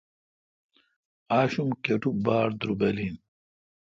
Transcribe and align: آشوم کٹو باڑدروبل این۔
آشوم 1.39 1.69
کٹو 1.83 2.09
باڑدروبل 2.25 2.97
این۔ 3.01 3.15